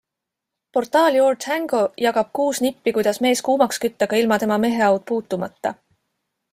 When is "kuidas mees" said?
2.97-3.45